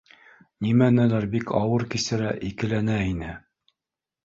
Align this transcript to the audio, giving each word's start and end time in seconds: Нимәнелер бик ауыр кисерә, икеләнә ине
Нимәнелер 0.67 1.27
бик 1.35 1.53
ауыр 1.59 1.87
кисерә, 1.93 2.33
икеләнә 2.51 2.99
ине 3.13 3.39